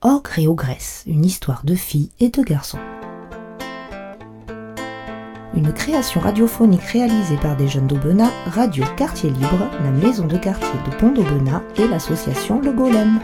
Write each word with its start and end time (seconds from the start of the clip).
Ogre 0.00 0.38
et 0.38 0.46
Ogresse, 0.46 1.02
une 1.08 1.24
histoire 1.24 1.64
de 1.64 1.74
filles 1.74 2.10
et 2.20 2.28
de 2.28 2.40
garçons. 2.42 2.78
Une 5.56 5.72
création 5.72 6.20
radiophonique 6.20 6.82
réalisée 6.82 7.36
par 7.38 7.56
des 7.56 7.66
jeunes 7.66 7.88
d'Aubenas, 7.88 8.30
Radio 8.46 8.84
Quartier 8.96 9.30
Libre, 9.30 9.68
la 9.82 9.90
maison 9.90 10.28
de 10.28 10.38
quartier 10.38 10.68
de 10.88 10.94
Pont 10.98 11.10
d'Aubenas 11.10 11.62
et 11.78 11.88
l'association 11.88 12.60
Le 12.60 12.72
Golem. 12.72 13.18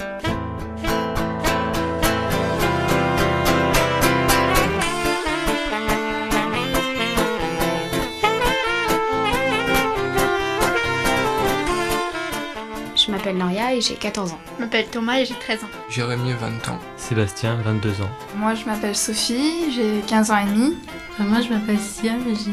Et 13.75 13.81
j'ai 13.81 13.95
14 13.95 14.33
ans. 14.33 14.39
Je 14.57 14.65
m'appelle 14.65 14.87
Thomas 14.87 15.19
et 15.19 15.25
j'ai 15.25 15.35
13 15.35 15.65
ans. 15.65 15.69
Jérémy, 15.91 16.33
20 16.33 16.69
ans. 16.73 16.79
Sébastien, 16.97 17.57
22 17.65 18.03
ans. 18.03 18.11
Moi, 18.37 18.55
je 18.55 18.65
m'appelle 18.65 18.97
Sophie, 18.97 19.73
j'ai 19.75 20.01
15 20.07 20.31
ans 20.31 20.39
et 20.39 20.45
demi. 20.47 20.77
moi, 21.19 21.41
je 21.41 21.49
m'appelle 21.53 21.79
Sia, 21.79 22.13
j'ai 22.27 22.53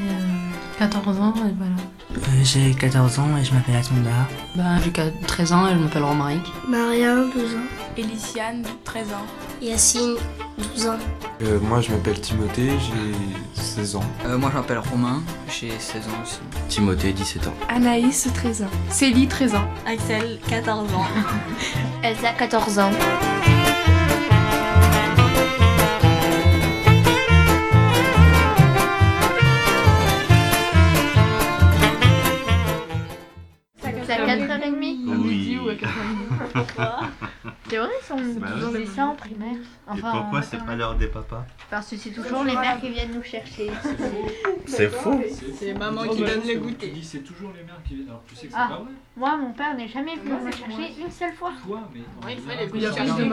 14 0.79 1.19
ans 1.19 1.33
et 1.37 1.53
voilà. 1.57 1.75
Euh, 2.15 2.43
j'ai 2.43 2.73
14 2.73 3.19
ans 3.19 3.37
et 3.37 3.45
je 3.45 3.53
m'appelle 3.53 3.75
Asmunda. 3.75 4.09
Bah, 4.55 4.63
j'ai 4.83 4.91
13 5.27 5.53
ans 5.53 5.67
et 5.67 5.73
je 5.73 5.79
m'appelle 5.79 6.03
Romaric. 6.03 6.41
Maria, 6.67 7.15
12 7.15 7.55
ans. 7.55 7.57
Elisiane, 7.97 8.63
13 8.83 9.07
ans. 9.13 9.25
Yacine, 9.61 10.15
12 10.57 10.87
ans. 10.87 10.97
Euh, 11.43 11.59
moi, 11.61 11.81
je 11.81 11.91
m'appelle 11.91 12.19
Timothée, 12.19 12.71
j'ai 12.79 13.61
16 13.61 13.95
ans. 13.95 14.03
Euh, 14.25 14.37
moi, 14.37 14.49
je 14.51 14.57
m'appelle 14.57 14.79
Romain, 14.79 15.21
j'ai 15.47 15.69
16 15.77 16.07
ans 16.07 16.23
aussi. 16.23 16.39
Timothée, 16.67 17.13
17 17.13 17.47
ans. 17.47 17.53
Anaïs, 17.69 18.27
13 18.33 18.63
ans. 18.63 18.69
Célie, 18.89 19.27
13 19.27 19.55
ans. 19.55 19.67
Axel, 19.85 20.39
14 20.49 20.91
ans. 20.95 21.05
Elsa, 22.03 22.33
14 22.33 22.79
ans. 22.79 22.91
Bah 38.15 38.47
ouais. 38.71 38.81
dit 38.85 38.87
ça 38.87 39.05
en 39.07 39.15
primaire. 39.15 39.57
Et 39.95 39.99
pourquoi 40.01 40.41
c'est 40.41 40.63
pas 40.63 40.75
l'heure 40.75 40.95
des 40.95 41.07
papas 41.07 41.45
Parce 41.69 41.89
que 41.89 41.97
c'est 41.97 42.09
toujours 42.11 42.43
les 42.43 42.55
mères 42.55 42.79
qui 42.79 42.89
viennent 42.89 43.13
nous 43.13 43.23
chercher. 43.23 43.69
C'est 44.65 44.89
faux 44.89 45.19
C'est 45.59 45.73
maman 45.73 46.03
qui 46.07 46.19
donne 46.19 46.41
le 46.47 46.59
goûter. 46.59 46.93
C'est 47.01 47.19
toujours 47.23 47.51
les 47.57 47.63
mères 47.63 47.81
qui 47.87 47.95
viennent. 47.95 48.09
Alors 48.09 48.23
tu 48.27 48.35
sais 48.35 48.47
que 48.47 48.53
c'est 48.53 48.59
Ah. 48.59 48.67
pas 48.69 48.75
vrai. 48.77 48.91
Moi, 49.17 49.37
mon 49.37 49.51
père 49.51 49.75
n'est 49.75 49.87
jamais 49.87 50.15
venu 50.15 50.31
me 50.45 50.51
chercher 50.51 50.93
une 51.03 51.11
seule 51.11 51.33
fois. 51.33 51.51
Toi, 51.65 51.81
mais. 51.93 51.99
Ouais, 52.25 52.35
il 52.37 52.41
fallait 52.41 52.69
Il 52.73 52.81
y 52.81 52.85
a 52.85 52.91
plus 52.91 53.05
de 53.05 53.23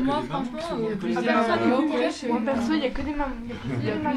Moi, 0.00 0.22
franchement, 0.28 0.58
Il 0.78 0.84
y 0.84 0.86
a 0.86 0.88
il 0.88 0.92
y 0.92 0.92
a 0.92 0.96
plus 0.96 0.96
plus 0.96 1.14
de 1.14 1.20
de 1.20 1.26
mamans. 1.26 1.46
mamans. 1.60 1.78
Au 1.78 1.82
collège, 1.90 2.24
moi 2.28 2.40
perso, 2.44 2.72
il 2.72 2.78
y 2.80 2.86
a 2.86 2.90
que 2.90 3.02
des 3.02 3.14
mamans. 3.14 3.36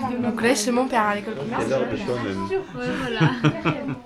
Mamans. 0.10 0.32
collège, 0.36 0.58
c'est 0.58 0.72
mon 0.72 0.88
père 0.88 1.04
à 1.04 1.16
l'école 1.16 1.36
primaire. 1.36 1.60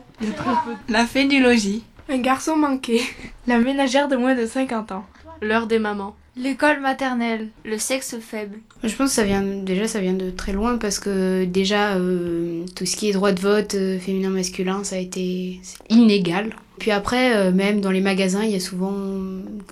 La 0.90 1.06
fée 1.06 1.26
du 1.26 1.42
logis. 1.42 1.84
Un 2.10 2.18
garçon 2.20 2.58
manqué. 2.58 3.02
La 3.48 3.60
ménagère 3.60 4.08
de 4.08 4.16
moins 4.18 4.36
de 4.36 4.46
50 4.46 4.92
ans. 4.92 5.06
L'heure 5.42 5.68
des 5.68 5.80
mamans. 5.80 6.16
L'école 6.36 6.80
maternelle. 6.80 7.50
Le 7.66 7.78
sexe 7.78 8.18
faible. 8.20 8.60
Je 8.84 8.96
pense 8.96 9.10
que 9.10 9.16
ça 9.16 9.24
vient 9.24 9.42
déjà 9.42 9.88
ça 9.88 10.00
vient 10.00 10.14
de 10.14 10.30
très 10.30 10.54
loin 10.54 10.78
parce 10.78 11.00
que 11.00 11.46
déjà 11.46 11.96
euh, 11.96 12.66
tout 12.76 12.86
ce 12.86 12.96
qui 12.96 13.10
est 13.10 13.14
droit 13.14 13.32
de 13.32 13.42
vote 13.42 13.76
euh, 13.76 14.00
féminin 14.00 14.30
masculin 14.30 14.84
ça 14.84 14.96
a 14.96 15.00
été 15.00 15.60
inégal. 15.90 16.56
Puis 16.80 16.92
après 16.92 17.36
euh, 17.36 17.52
même 17.52 17.82
dans 17.82 17.92
les 17.92 18.02
magasins 18.02 18.44
il 18.44 18.52
y 18.52 18.56
a 18.56 18.60
souvent 18.60 18.94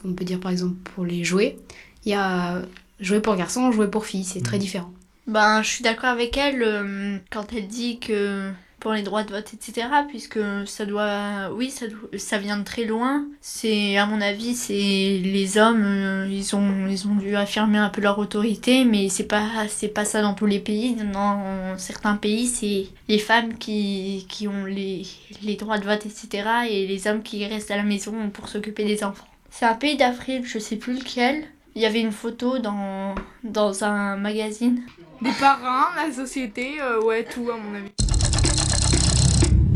on 0.04 0.14
peut 0.14 0.26
dire 0.26 0.40
par 0.40 0.52
exemple 0.52 0.76
pour 0.96 1.06
les 1.06 1.24
jouets 1.24 1.58
il 2.06 2.12
y 2.12 2.16
a 2.16 2.62
jouets 3.00 3.22
pour 3.22 3.36
garçons 3.36 3.72
jouets 3.72 3.90
pour 3.90 4.06
filles 4.06 4.26
c'est 4.26 4.44
très 4.44 4.58
différent. 4.58 4.92
Ben, 5.28 5.62
je 5.62 5.68
suis 5.68 5.84
d'accord 5.84 6.10
avec 6.10 6.38
elle 6.38 6.64
euh, 6.64 7.18
quand 7.30 7.52
elle 7.54 7.68
dit 7.68 8.00
que 8.00 8.50
pour 8.80 8.94
les 8.94 9.02
droits 9.02 9.24
de 9.24 9.32
vote, 9.32 9.54
etc., 9.54 9.88
puisque 10.08 10.40
ça 10.66 10.86
doit, 10.86 11.52
oui, 11.54 11.72
ça, 11.72 11.86
ça 12.18 12.38
vient 12.38 12.58
de 12.58 12.64
très 12.64 12.86
loin. 12.86 13.26
C'est, 13.42 13.98
à 13.98 14.06
mon 14.06 14.22
avis, 14.22 14.56
c'est 14.56 14.74
les 14.74 15.58
hommes, 15.58 15.84
euh, 15.84 16.28
ils 16.30 16.56
ont, 16.56 16.88
ils 16.88 17.08
ont 17.08 17.16
dû 17.16 17.36
affirmer 17.36 17.80
un 17.80 17.90
peu 17.90 18.02
leur 18.02 18.20
autorité, 18.20 18.86
mais 18.86 19.10
c'est 19.10 19.28
pas, 19.28 19.68
c'est 19.68 19.88
pas 19.88 20.06
ça 20.06 20.22
dans 20.22 20.34
tous 20.34 20.46
les 20.46 20.60
pays. 20.60 20.96
Dans 20.96 21.78
certains 21.78 22.16
pays, 22.16 22.48
c'est 22.48 22.88
les 23.08 23.20
femmes 23.20 23.58
qui, 23.58 24.26
qui 24.30 24.48
ont 24.48 24.66
les, 24.66 25.04
les 25.44 25.56
droits 25.56 25.80
de 25.80 25.86
vote, 25.86 26.06
etc., 26.06 26.48
et 26.70 26.88
les 26.88 27.08
hommes 27.08 27.24
qui 27.24 27.46
restent 27.46 27.72
à 27.72 27.78
la 27.78 27.84
maison 27.84 28.30
pour 28.32 28.48
s'occuper 28.48 28.86
des 28.86 29.04
enfants. 29.04 29.28
C'est 29.50 29.66
un 29.66 29.74
pays 29.74 29.98
d'Afrique, 29.98 30.46
je 30.46 30.60
sais 30.60 30.76
plus 30.76 30.94
lequel. 30.94 31.44
Il 31.74 31.82
y 31.82 31.86
avait 31.86 32.02
une 32.02 32.12
photo 32.12 32.58
dans, 32.58 33.14
dans 33.44 33.84
un 33.84 34.18
magazine. 34.18 34.82
Des 35.22 35.32
parents, 35.40 35.96
la 35.96 36.12
société, 36.12 36.82
euh, 36.82 37.02
ouais, 37.02 37.24
tout 37.24 37.50
à 37.52 37.58
mon 37.58 37.76
avis. 37.76 37.92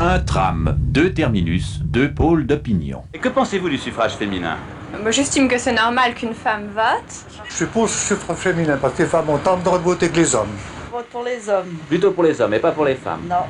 Un 0.04 0.18
tram, 0.18 0.74
deux 0.78 1.12
terminus, 1.14 1.78
deux 1.84 2.10
pôles 2.10 2.44
d'opinion. 2.44 3.04
Et 3.14 3.18
que 3.20 3.28
pensez-vous 3.28 3.68
du 3.68 3.78
suffrage 3.78 4.14
féminin? 4.16 4.56
Moi, 5.00 5.12
J'estime 5.12 5.46
que 5.46 5.56
c'est 5.58 5.72
normal 5.72 6.14
qu'une 6.14 6.34
femme 6.34 6.70
vote. 6.74 7.38
Je 7.48 7.54
suis 7.54 7.66
pour 7.66 7.82
le 7.82 7.88
suffrage 7.88 8.38
féminin 8.38 8.78
parce 8.82 8.94
que 8.94 9.04
les 9.04 9.08
femmes 9.08 9.30
ont 9.30 9.38
tant 9.38 9.56
de 9.56 9.62
droits 9.62 9.78
de 9.78 9.84
voter 9.84 10.08
que 10.08 10.16
les 10.16 10.34
hommes. 10.34 10.56
vote 10.90 11.06
pour 11.06 11.22
les 11.22 11.48
hommes. 11.48 11.76
Plutôt 11.88 12.10
pour 12.10 12.24
les 12.24 12.40
hommes 12.40 12.52
et 12.52 12.58
pas 12.58 12.72
pour 12.72 12.84
les 12.84 12.96
femmes. 12.96 13.20
Non. 13.30 13.44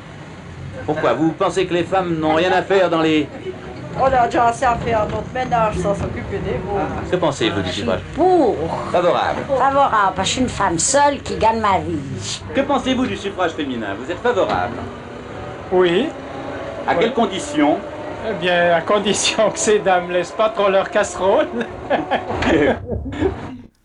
Pourquoi 0.85 1.13
Vous 1.13 1.31
pensez 1.31 1.65
que 1.65 1.73
les 1.73 1.85
femmes 1.85 2.19
n'ont 2.19 2.35
rien 2.35 2.51
à 2.51 2.61
faire 2.61 2.87
dans 2.87 3.01
les... 3.01 3.27
On 3.99 4.05
a 4.05 4.27
déjà 4.27 4.45
assez 4.45 4.65
à 4.65 4.75
faire 4.75 5.07
notre 5.07 5.33
ménage 5.33 5.77
sans 5.77 5.95
s'occuper 5.95 6.37
des 6.37 6.59
veaux. 6.63 6.77
Que 7.09 7.15
pensez-vous 7.15 7.61
du 7.63 7.71
suffrage? 7.71 8.01
Pour. 8.13 8.55
Favorable. 8.91 9.39
Favorable, 9.47 10.13
parce 10.15 10.17
que 10.17 10.23
je 10.25 10.29
suis 10.33 10.41
une 10.41 10.49
femme 10.49 10.77
seule 10.77 11.19
qui 11.23 11.35
gagne 11.37 11.59
ma 11.59 11.79
vie. 11.79 12.41
Que 12.53 12.61
pensez-vous 12.61 13.07
du 13.07 13.17
suffrage 13.17 13.53
féminin? 13.53 13.95
Vous 13.99 14.11
êtes 14.11 14.19
favorable? 14.19 14.75
Oui. 15.71 16.09
À 16.85 16.95
quelles 16.95 17.13
conditions 17.13 17.77
Eh 18.29 18.33
bien, 18.41 18.73
à 18.73 18.81
condition 18.81 19.49
que 19.51 19.59
ces 19.59 19.79
dames 19.79 20.11
laissent 20.11 20.31
pas 20.31 20.49
trop 20.49 20.69
leur 20.69 20.89
casserole. 20.89 21.47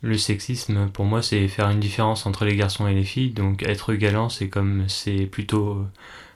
Le 0.03 0.17
sexisme, 0.17 0.89
pour 0.91 1.05
moi, 1.05 1.23
c'est 1.23 1.49
faire 1.49 1.71
une 1.71 1.81
différence 1.81 2.25
entre 2.27 2.45
les 2.45 2.55
garçons 2.57 2.87
et 2.87 2.95
les 2.95 3.05
filles. 3.05 3.31
Donc, 3.31 3.63
être 3.65 3.95
galant, 3.95 4.29
c'est 4.29 4.49
comme 4.49 4.85
c'est 4.89 5.27
plutôt 5.27 5.71
euh, 5.71 5.87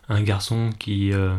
un 0.09 0.23
garçon 0.23 0.71
qui, 0.79 1.13
euh, 1.13 1.35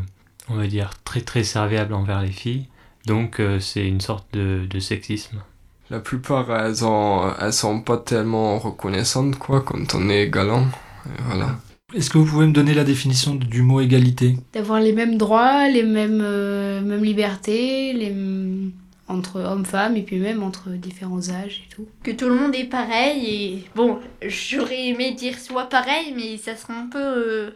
on 0.49 0.55
va 0.55 0.67
dire, 0.67 0.91
très 1.03 1.21
très 1.21 1.43
serviable 1.43 1.93
envers 1.93 2.21
les 2.21 2.31
filles. 2.31 2.67
Donc, 3.05 3.39
euh, 3.39 3.59
c'est 3.59 3.85
une 3.85 3.99
sorte 3.99 4.25
de, 4.33 4.65
de 4.69 4.79
sexisme. 4.79 5.41
La 5.89 5.99
plupart, 5.99 6.49
elles, 6.55 6.85
ont, 6.85 7.33
elles 7.41 7.51
sont 7.51 7.81
pas 7.81 7.97
tellement 7.97 8.57
reconnaissantes, 8.57 9.37
quoi, 9.37 9.61
quand 9.61 9.93
on 9.93 10.09
est 10.09 10.29
galant. 10.29 10.65
Et 11.05 11.21
voilà. 11.27 11.47
Est-ce 11.93 12.09
que 12.09 12.17
vous 12.17 12.25
pouvez 12.25 12.47
me 12.47 12.53
donner 12.53 12.73
la 12.73 12.83
définition 12.83 13.35
du 13.35 13.61
mot 13.61 13.79
égalité? 13.81 14.35
D'avoir 14.53 14.79
les 14.79 14.93
mêmes 14.93 15.17
droits, 15.17 15.69
les 15.69 15.83
mêmes, 15.83 16.21
euh, 16.23 16.81
mêmes 16.81 17.03
libertés, 17.03 17.93
les 17.93 18.07
m- 18.07 18.71
entre 19.07 19.39
hommes-femmes 19.41 19.95
et 19.97 20.01
puis 20.01 20.17
même 20.17 20.41
entre 20.43 20.69
différents 20.69 21.29
âges 21.29 21.63
et 21.69 21.75
tout. 21.75 21.85
que 22.03 22.11
tout 22.11 22.27
le 22.29 22.35
monde 22.35 22.55
est 22.55 22.63
pareil 22.63 23.25
et 23.27 23.63
bon 23.75 23.99
j'aurais 24.25 24.87
aimé 24.87 25.11
dire 25.11 25.37
soit 25.37 25.65
pareil 25.67 26.13
mais 26.15 26.37
ça 26.37 26.55
serait 26.55 26.73
un 26.73 26.87
peu 26.87 26.97
euh, 26.99 27.49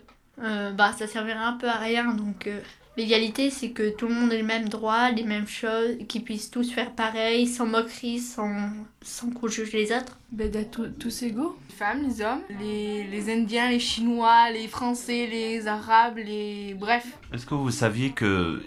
euh, 0.43 0.71
bah 0.73 0.91
ça 0.99 1.07
servirait 1.07 1.39
un 1.39 1.53
peu 1.53 1.67
à 1.67 1.77
rien 1.77 2.13
donc 2.13 2.47
euh, 2.47 2.59
l'égalité 2.97 3.49
c'est 3.51 3.69
que 3.71 3.89
tout 3.95 4.07
le 4.07 4.13
monde 4.15 4.33
ait 4.33 4.37
les 4.37 4.43
mêmes 4.43 4.67
droits 4.69 5.11
les 5.11 5.23
mêmes 5.23 5.47
choses 5.47 5.97
qu'ils 6.07 6.23
puissent 6.23 6.49
tous 6.51 6.71
faire 6.71 6.91
pareil 6.93 7.47
sans 7.47 7.65
moquerie 7.65 8.19
sans 8.19 8.69
sans 9.01 9.29
qu'on 9.29 9.47
juge 9.47 9.71
les 9.73 9.91
autres 9.91 10.17
Ben, 10.31 10.49
d'être 10.51 10.71
tous- 10.71 10.89
tous 10.99 11.21
égaux. 11.23 11.55
Les 11.69 11.75
femmes, 11.75 12.01
les 12.07 12.21
hommes, 12.21 12.41
les, 12.59 13.05
les 13.05 13.31
Indiens, 13.33 13.69
les 13.69 13.79
Chinois, 13.79 14.49
les 14.51 14.67
Français, 14.67 15.27
les 15.31 15.67
Arabes, 15.67 16.17
les... 16.17 16.73
Bref. 16.77 17.05
Est-ce 17.33 17.45
que 17.45 17.53
vous 17.55 17.71
saviez 17.71 18.09
que, 18.11 18.61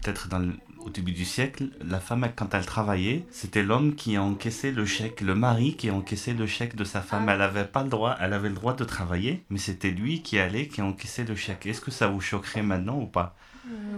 peut-être 0.00 0.28
dans 0.28 0.38
le- 0.38 0.54
au 0.78 0.88
début 0.88 1.12
du 1.12 1.26
siècle, 1.26 1.64
la 1.84 2.00
femme, 2.00 2.26
quand 2.34 2.54
elle 2.54 2.64
travaillait, 2.64 3.24
c'était 3.30 3.62
l'homme 3.62 3.94
qui 3.96 4.16
encaissait 4.16 4.70
le 4.70 4.86
chèque, 4.86 5.20
le 5.20 5.34
mari 5.34 5.74
qui 5.76 5.90
encaissait 5.90 6.32
le 6.32 6.46
chèque 6.46 6.76
de 6.76 6.84
sa 6.84 7.02
femme. 7.02 7.28
Elle 7.28 7.42
avait 7.42 7.64
pas 7.64 7.82
le 7.82 7.90
droit, 7.90 8.16
elle 8.20 8.32
avait 8.32 8.48
le 8.48 8.54
droit 8.54 8.74
de 8.74 8.84
travailler, 8.84 9.42
mais 9.50 9.58
c'était 9.58 9.90
lui 9.90 10.22
qui 10.22 10.38
allait, 10.38 10.68
qui 10.68 10.80
encaissait 10.80 11.24
le 11.24 11.34
chèque. 11.34 11.66
Est-ce 11.66 11.80
que 11.82 11.90
ça 11.90 12.06
vous 12.06 12.20
choquerait 12.22 12.62
maintenant 12.62 12.98
ou 13.00 13.06
pas? 13.06 13.36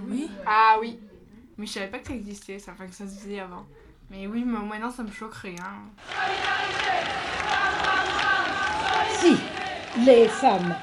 Oui. 0.08 0.30
Ah 0.46 0.76
oui. 0.80 0.98
Mais 1.56 1.66
je 1.66 1.72
savais 1.72 1.88
pas 1.88 1.98
que 1.98 2.08
ça 2.08 2.14
existait, 2.14 2.58
ça, 2.58 2.72
enfin 2.72 2.86
que 2.86 2.94
ça 2.94 3.06
se 3.06 3.18
faisait 3.18 3.40
avant. 3.40 3.66
Mais 4.10 4.26
oui, 4.26 4.44
mais 4.46 4.58
maintenant 4.58 4.90
ça 4.90 5.02
me 5.02 5.10
choquerait. 5.10 5.56
Hein. 5.60 5.90
Si 9.18 9.36
les 10.06 10.28
femmes 10.28 10.74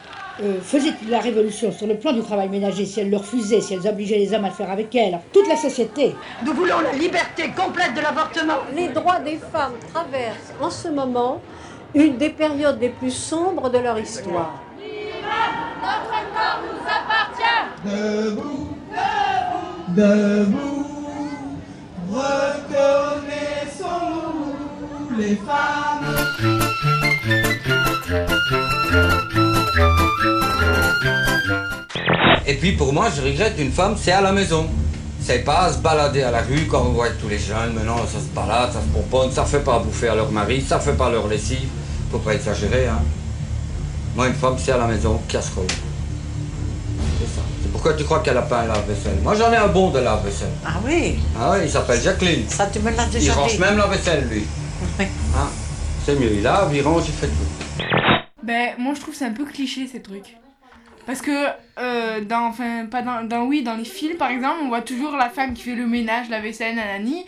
euh, 0.42 0.60
faisaient 0.62 0.94
la 1.08 1.20
révolution 1.20 1.72
sur 1.72 1.88
le 1.88 1.98
plan 1.98 2.12
du 2.12 2.22
travail 2.22 2.50
ménager, 2.50 2.86
si 2.86 3.00
elles 3.00 3.10
le 3.10 3.18
refusaient, 3.18 3.62
si 3.62 3.74
elles 3.74 3.88
obligeaient 3.88 4.18
les 4.18 4.34
hommes 4.34 4.44
à 4.46 4.50
le 4.50 4.54
faire 4.54 4.70
avec 4.70 4.94
elles, 4.94 5.18
toute 5.32 5.48
la 5.48 5.56
société. 5.56 6.14
Nous 6.46 6.54
voulons 6.54 6.82
la 6.82 6.92
liberté 6.92 7.52
complète 7.56 7.94
de 7.96 8.02
l'avortement. 8.02 8.58
Les 8.76 8.90
droits 8.90 9.20
des 9.20 9.38
femmes 9.38 9.76
traversent 9.94 10.54
en 10.62 10.70
ce 10.70 10.90
moment 10.90 11.42
une 11.94 12.18
des 12.18 12.30
périodes 12.30 12.82
les 12.82 12.90
plus 12.90 13.12
sombres 13.12 13.70
de 13.70 13.78
leur 13.78 13.98
histoire. 13.98 14.62
Notre 15.82 16.10
corps 16.34 16.62
nous 16.64 16.82
appartient 16.84 17.46
Debout, 17.86 18.75
debout, 19.90 20.86
les 25.18 25.36
femmes. 25.36 26.06
Et 32.48 32.54
puis 32.56 32.74
pour 32.74 32.94
moi, 32.94 33.08
je 33.16 33.22
regrette 33.22 33.56
une 33.58 33.72
femme, 33.72 33.96
c'est 33.98 34.12
à 34.12 34.22
la 34.22 34.32
maison. 34.32 34.68
C'est 35.22 35.40
pas 35.40 35.64
à 35.64 35.74
se 35.74 35.80
balader 35.80 36.22
à 36.22 36.30
la 36.30 36.42
rue 36.42 36.68
quand 36.70 36.82
on 36.82 36.92
voit 36.92 37.10
tous 37.10 37.28
les 37.28 37.40
jeunes, 37.40 37.74
maintenant 37.74 37.98
ça 38.06 38.20
se 38.20 38.28
balade, 38.36 38.72
ça 38.72 38.82
se 38.82 38.86
pomponne, 38.88 39.32
ça 39.32 39.44
fait 39.44 39.62
pas 39.62 39.80
bouffer 39.80 40.10
à 40.10 40.16
leur 40.16 40.32
mari, 40.32 40.62
ça 40.62 40.80
fait 40.80 40.94
pas 40.94 41.10
leur 41.10 41.28
lessive. 41.28 41.68
Faut 42.12 42.20
pas 42.20 42.36
exagérer, 42.36 42.88
hein. 42.88 43.02
Moi, 44.16 44.28
une 44.28 44.34
femme, 44.34 44.56
c'est 44.58 44.72
à 44.72 44.78
la 44.78 44.86
maison, 44.86 45.20
casserole. 45.28 45.66
Pourquoi 47.76 47.94
tu 47.94 48.06
crois 48.06 48.22
qu'elle 48.22 48.38
a 48.38 48.42
pas 48.42 48.62
un 48.62 48.68
lave-vaisselle 48.68 49.18
Moi, 49.22 49.36
j'en 49.36 49.52
ai 49.52 49.58
un 49.58 49.68
bon 49.68 49.90
de 49.90 50.00
lave-vaisselle. 50.00 50.48
Ah 50.66 50.80
oui? 50.86 51.20
Ah 51.38 51.52
oui, 51.52 51.58
il 51.66 51.70
s'appelle 51.70 52.02
Jacqueline. 52.02 52.48
Ça, 52.48 52.68
tu 52.68 52.80
me 52.80 52.90
l'as 52.90 53.04
Il 53.08 53.12
déjà 53.12 53.34
range 53.34 53.52
dit. 53.52 53.60
même 53.60 53.78
la 53.78 53.88
vaisselle, 53.88 54.30
lui. 54.30 54.46
Hein 54.98 55.50
c'est 56.06 56.16
mieux, 56.18 56.32
il 56.32 56.42
lave, 56.42 56.74
il 56.74 56.82
range, 56.82 57.04
il 57.08 57.14
fait 57.14 57.28
tout. 57.28 57.84
Ben, 58.44 58.76
moi 58.78 58.94
je 58.96 59.02
trouve 59.02 59.14
c'est 59.14 59.26
un 59.26 59.34
peu 59.34 59.44
cliché 59.44 59.88
ces 59.88 60.02
trucs. 60.02 60.38
Parce 61.06 61.20
que, 61.22 61.48
euh, 61.78 62.22
dans, 62.22 62.46
enfin, 62.46 62.86
pas 62.90 63.02
dans, 63.02 63.28
dans, 63.28 63.44
oui, 63.44 63.62
dans 63.62 63.76
les 63.76 63.84
films 63.84 64.16
par 64.16 64.30
exemple, 64.30 64.60
on 64.64 64.70
voit 64.70 64.82
toujours 64.82 65.18
la 65.18 65.30
femme 65.30 65.54
qui 65.54 65.64
fait 65.64 65.76
le 65.76 65.86
ménage, 65.86 66.30
la 66.30 66.40
vaisselle, 66.40 66.76
nanani, 66.76 67.26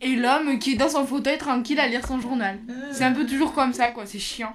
et 0.00 0.16
l'homme 0.16 0.58
qui 0.58 0.72
est 0.72 0.76
dans 0.76 0.88
son 0.88 1.04
fauteuil 1.04 1.36
tranquille 1.36 1.78
à 1.78 1.88
lire 1.88 2.06
son 2.06 2.18
journal. 2.22 2.58
C'est 2.90 3.04
un 3.04 3.12
peu 3.12 3.26
toujours 3.26 3.52
comme 3.52 3.74
ça, 3.74 3.88
quoi, 3.88 4.06
c'est 4.06 4.18
chiant. 4.18 4.54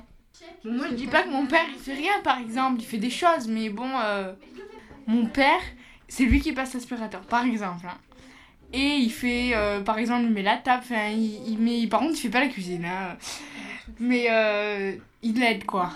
Bon, 0.64 0.72
moi 0.72 0.86
je 0.90 0.96
dis 0.96 1.06
pas 1.08 1.22
que 1.22 1.30
mon 1.30 1.46
père 1.46 1.62
il 1.72 1.80
fait 1.80 1.94
rien 1.94 2.14
par 2.24 2.40
exemple, 2.40 2.78
il 2.82 2.86
fait 2.86 2.98
des 2.98 3.12
choses, 3.12 3.48
mais 3.48 3.70
bon, 3.70 3.88
euh, 4.04 4.34
mon 5.08 5.26
père, 5.28 5.62
c'est 6.08 6.26
lui 6.26 6.40
qui 6.40 6.52
passe 6.54 6.74
l'aspirateur, 6.74 7.22
par 7.22 7.46
exemple. 7.46 7.86
hein. 7.88 7.98
Et 8.74 8.96
il 8.98 9.10
fait, 9.12 9.52
euh, 9.56 9.82
par 9.82 9.98
exemple, 10.00 10.24
il 10.26 10.32
met 10.32 10.42
la 10.42 10.58
table, 10.58 10.84
il, 11.14 11.42
il 11.54 11.58
met, 11.60 11.88
par 11.88 12.00
contre, 12.02 12.14
il 12.14 12.18
fait 12.18 12.30
pas 12.30 12.40
la 12.42 12.48
cuisine, 12.48 12.86
hein. 12.86 13.16
Mais 14.00 14.26
euh, 14.30 14.94
il 15.22 15.42
aide, 15.44 15.66
quoi. 15.66 15.92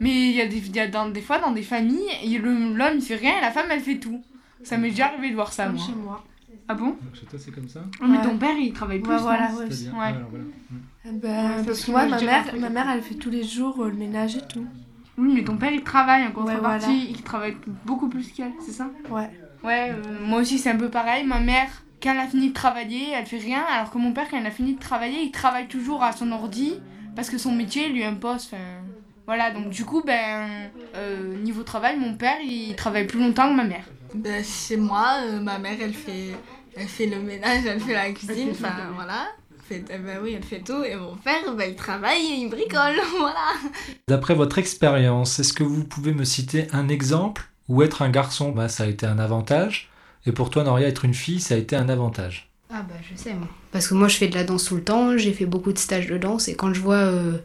Mais 0.00 0.10
il 0.30 0.36
y 0.36 0.40
a, 0.40 0.46
des, 0.46 0.58
il 0.58 0.74
y 0.74 0.80
a 0.80 0.88
dans, 0.88 1.08
des 1.08 1.20
fois, 1.22 1.38
dans 1.38 1.52
des 1.52 1.62
familles, 1.62 2.08
il- 2.24 2.40
le- 2.40 2.74
l'homme 2.74 2.94
il 2.96 3.02
fait 3.02 3.14
rien 3.16 3.38
et 3.38 3.40
la 3.40 3.50
femme 3.50 3.66
elle 3.70 3.80
fait 3.80 3.98
tout. 3.98 4.22
Ça 4.62 4.76
m'est 4.76 4.90
déjà 4.90 5.06
arrivé 5.06 5.30
de 5.30 5.34
voir 5.34 5.52
ça, 5.52 5.66
Comme 5.66 5.76
moi. 5.76 5.86
chez 5.86 5.92
moi. 5.94 6.24
Ah 6.68 6.74
bon? 6.74 6.88
Donc 6.88 7.14
chez 7.14 7.26
toi, 7.26 7.38
c'est 7.38 7.50
comme 7.52 7.68
ça? 7.68 7.80
Oh, 8.00 8.04
Mais 8.06 8.20
ton 8.22 8.36
père 8.38 8.56
il 8.58 8.72
travaille 8.72 8.98
plus. 9.00 9.12
Ouais, 9.12 9.18
voilà. 9.20 9.46
Alors, 9.46 9.58
voilà. 10.30 10.44
Eh 11.06 11.10
Ben, 11.12 11.56
Ouais, 11.58 11.64
parce 11.64 11.84
que 11.84 11.90
moi, 11.90 12.06
ma 12.06 12.20
mère, 12.20 12.44
ma 12.58 12.68
mère, 12.70 12.90
elle 12.90 13.02
fait 13.02 13.14
tous 13.14 13.30
les 13.30 13.44
jours 13.44 13.82
euh, 13.84 13.88
le 13.90 13.96
ménage 13.96 14.36
et 14.36 14.42
tout. 14.46 14.66
Oui, 15.16 15.32
mais 15.34 15.44
ton 15.44 15.56
père 15.56 15.70
il 15.72 15.82
travaille 15.82 16.24
en 16.26 16.32
contrepartie, 16.32 16.86
voilà. 16.86 17.04
il 17.10 17.22
travaille 17.22 17.56
beaucoup 17.84 18.08
plus 18.08 18.30
qu'elle, 18.32 18.52
c'est 18.64 18.72
ça? 18.72 18.88
Ouais. 19.10 19.30
Ouais, 19.62 19.90
euh, 19.92 20.18
moi 20.20 20.40
aussi 20.40 20.58
c'est 20.58 20.70
un 20.70 20.76
peu 20.76 20.90
pareil. 20.90 21.24
Ma 21.24 21.40
mère, 21.40 21.68
quand 22.02 22.12
elle 22.12 22.18
a 22.18 22.26
fini 22.26 22.48
de 22.48 22.54
travailler, 22.54 23.12
elle 23.14 23.24
fait 23.26 23.38
rien, 23.38 23.62
alors 23.72 23.90
que 23.90 23.98
mon 23.98 24.12
père, 24.12 24.26
quand 24.30 24.38
il 24.38 24.46
a 24.46 24.50
fini 24.50 24.74
de 24.74 24.80
travailler, 24.80 25.22
il 25.22 25.30
travaille 25.30 25.68
toujours 25.68 26.02
à 26.02 26.12
son 26.12 26.30
ordi 26.32 26.74
parce 27.16 27.30
que 27.30 27.38
son 27.38 27.52
métier 27.52 27.88
lui 27.88 28.04
impose. 28.04 28.50
enfin, 28.52 28.62
Voilà, 29.26 29.52
donc 29.52 29.70
du 29.70 29.84
coup, 29.84 30.02
ben, 30.04 30.70
euh, 30.96 31.36
niveau 31.42 31.62
travail, 31.62 31.96
mon 31.98 32.14
père 32.14 32.36
il 32.42 32.74
travaille 32.76 33.06
plus 33.06 33.20
longtemps 33.20 33.48
que 33.50 33.54
ma 33.56 33.64
mère. 33.64 33.84
Ben, 34.14 34.44
chez 34.44 34.76
moi, 34.76 35.14
euh, 35.22 35.40
ma 35.40 35.58
mère, 35.58 35.76
elle 35.80 35.94
fait, 35.94 36.34
elle 36.76 36.88
fait 36.88 37.06
le 37.06 37.20
ménage, 37.20 37.64
elle 37.66 37.80
fait 37.80 37.94
la 37.94 38.12
cuisine, 38.12 38.50
enfin 38.52 38.74
voilà. 38.94 39.28
Elle 39.70 39.76
fait- 39.78 39.84
eh 39.94 39.98
ben 39.98 40.18
oui, 40.22 40.34
elle 40.36 40.42
fait 40.44 40.60
tout. 40.60 40.82
Et 40.84 40.96
mon 40.96 41.16
père, 41.16 41.54
ben, 41.56 41.68
il 41.70 41.76
travaille 41.76 42.20
et 42.22 42.34
il 42.42 42.50
bricole, 42.50 42.96
voilà. 43.18 43.54
D'après 44.08 44.34
votre 44.34 44.58
expérience, 44.58 45.38
est-ce 45.38 45.52
que 45.52 45.64
vous 45.64 45.84
pouvez 45.84 46.12
me 46.12 46.24
citer 46.24 46.66
un 46.72 46.88
exemple 46.88 47.48
où 47.68 47.82
être 47.82 48.02
un 48.02 48.10
garçon, 48.10 48.50
bah, 48.52 48.68
ça 48.68 48.84
a 48.84 48.86
été 48.86 49.06
un 49.06 49.18
avantage, 49.18 49.90
et 50.26 50.32
pour 50.32 50.50
toi, 50.50 50.64
Noria, 50.64 50.86
être 50.88 51.04
une 51.04 51.14
fille, 51.14 51.40
ça 51.40 51.54
a 51.54 51.58
été 51.58 51.76
un 51.76 51.88
avantage? 51.88 52.50
Ah 52.70 52.82
bah 52.88 52.94
je 53.08 53.16
sais 53.16 53.34
moi. 53.34 53.46
Parce 53.72 53.86
que 53.86 53.94
moi 53.94 54.08
je 54.08 54.16
fais 54.16 54.26
de 54.26 54.34
la 54.34 54.42
danse 54.42 54.64
tout 54.64 54.74
le 54.74 54.82
temps, 54.82 55.16
j'ai 55.16 55.32
fait 55.32 55.46
beaucoup 55.46 55.72
de 55.72 55.78
stages 55.78 56.08
de 56.08 56.18
danse 56.18 56.48
et 56.48 56.56
quand 56.56 56.74
je 56.74 56.80
vois 56.80 56.96
euh, 56.96 57.38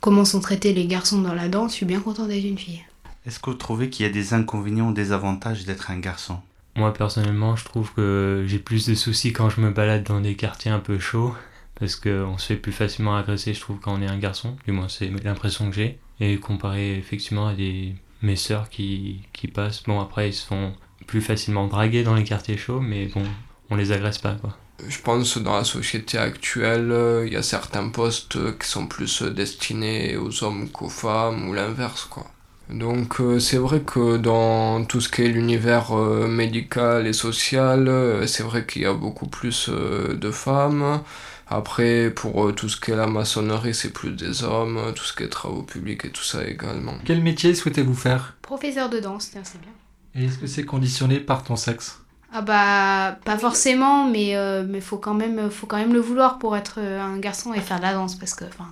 comment 0.00 0.24
sont 0.26 0.40
traités 0.40 0.74
les 0.74 0.86
garçons 0.86 1.22
dans 1.22 1.32
la 1.32 1.48
danse, 1.48 1.70
je 1.70 1.76
suis 1.76 1.86
bien 1.86 2.00
contente 2.00 2.28
d'être 2.28 2.44
une 2.44 2.58
fille. 2.58 2.84
Est-ce 3.26 3.38
que 3.38 3.50
vous 3.50 3.56
trouvez 3.56 3.88
qu'il 3.90 4.04
y 4.04 4.08
a 4.08 4.12
des 4.12 4.34
inconvénients 4.34 4.88
ou 4.88 4.92
des 4.92 5.12
avantages 5.12 5.64
d'être 5.64 5.90
un 5.90 5.98
garçon? 5.98 6.40
Moi 6.80 6.94
personnellement, 6.94 7.56
je 7.56 7.66
trouve 7.66 7.92
que 7.92 8.44
j'ai 8.46 8.58
plus 8.58 8.86
de 8.86 8.94
soucis 8.94 9.34
quand 9.34 9.50
je 9.50 9.60
me 9.60 9.70
balade 9.70 10.02
dans 10.02 10.18
des 10.18 10.34
quartiers 10.34 10.70
un 10.70 10.78
peu 10.78 10.98
chauds 10.98 11.34
parce 11.74 11.94
qu'on 11.94 12.38
se 12.38 12.46
fait 12.46 12.56
plus 12.56 12.72
facilement 12.72 13.14
agresser, 13.14 13.52
je 13.52 13.60
trouve, 13.60 13.78
quand 13.80 13.92
on 13.92 14.00
est 14.00 14.06
un 14.06 14.16
garçon. 14.16 14.56
Du 14.64 14.72
moins, 14.72 14.88
c'est 14.88 15.10
l'impression 15.22 15.68
que 15.68 15.76
j'ai. 15.76 15.98
Et 16.20 16.38
comparé 16.38 16.96
effectivement 16.96 17.48
à 17.48 17.52
des 17.52 17.96
mes 18.22 18.36
sœurs 18.36 18.70
qui, 18.70 19.20
qui 19.34 19.46
passent, 19.46 19.82
bon 19.82 20.00
après 20.00 20.30
ils 20.30 20.34
se 20.34 20.46
font 20.46 20.72
plus 21.06 21.20
facilement 21.20 21.66
draguer 21.66 22.02
dans 22.02 22.14
les 22.14 22.24
quartiers 22.24 22.56
chauds, 22.56 22.80
mais 22.80 23.08
bon, 23.08 23.24
on 23.68 23.76
les 23.76 23.92
agresse 23.92 24.18
pas 24.18 24.36
quoi. 24.40 24.56
Je 24.88 25.00
pense 25.00 25.36
dans 25.36 25.56
la 25.56 25.64
société 25.64 26.16
actuelle, 26.16 26.90
euh, 26.92 27.26
il 27.26 27.32
y 27.34 27.36
a 27.36 27.42
certains 27.42 27.90
postes 27.90 28.38
qui 28.58 28.66
sont 28.66 28.86
plus 28.86 29.20
euh, 29.20 29.30
destinés 29.30 30.16
aux 30.16 30.44
hommes 30.44 30.70
qu'aux 30.70 30.88
femmes 30.88 31.46
ou 31.46 31.52
l'inverse 31.52 32.06
quoi. 32.06 32.26
Donc 32.72 33.20
euh, 33.20 33.40
c'est 33.40 33.56
vrai 33.56 33.80
que 33.80 34.16
dans 34.16 34.84
tout 34.84 35.00
ce 35.00 35.08
qui 35.08 35.22
est 35.22 35.28
l'univers 35.28 35.96
euh, 35.96 36.28
médical 36.28 37.06
et 37.06 37.12
social, 37.12 37.88
euh, 37.88 38.26
c'est 38.26 38.42
vrai 38.44 38.64
qu'il 38.64 38.82
y 38.82 38.86
a 38.86 38.92
beaucoup 38.94 39.26
plus 39.26 39.68
euh, 39.68 40.14
de 40.14 40.30
femmes. 40.30 41.02
Après, 41.48 42.10
pour 42.10 42.46
euh, 42.46 42.52
tout 42.52 42.68
ce 42.68 42.80
qui 42.80 42.92
est 42.92 42.96
la 42.96 43.08
maçonnerie, 43.08 43.74
c'est 43.74 43.92
plus 43.92 44.12
des 44.12 44.44
hommes, 44.44 44.78
tout 44.94 45.02
ce 45.02 45.12
qui 45.12 45.24
est 45.24 45.28
travaux 45.28 45.62
publics 45.62 46.04
et 46.04 46.10
tout 46.10 46.22
ça 46.22 46.46
également. 46.46 46.94
Quel 47.04 47.22
métier 47.22 47.56
souhaitez-vous 47.56 47.94
faire? 47.94 48.36
Professeur 48.40 48.88
de 48.88 49.00
danse, 49.00 49.30
tiens, 49.32 49.42
c'est 49.42 49.60
bien. 49.60 49.72
Et 50.14 50.26
est-ce 50.26 50.38
que 50.38 50.46
c'est 50.46 50.64
conditionné 50.64 51.18
par 51.18 51.42
ton 51.42 51.56
sexe? 51.56 52.00
Ah 52.32 52.42
bah 52.42 53.18
pas 53.24 53.36
forcément, 53.36 54.04
mais 54.08 54.36
euh, 54.36 54.64
mais 54.68 54.80
faut 54.80 54.98
quand 54.98 55.14
même 55.14 55.50
faut 55.50 55.66
quand 55.66 55.78
même 55.78 55.92
le 55.92 55.98
vouloir 55.98 56.38
pour 56.38 56.56
être 56.56 56.76
euh, 56.78 57.00
un 57.02 57.18
garçon 57.18 57.52
et 57.54 57.60
faire 57.60 57.78
de 57.78 57.82
la 57.82 57.92
danse 57.92 58.14
parce 58.14 58.34
que 58.34 58.44
enfin 58.44 58.68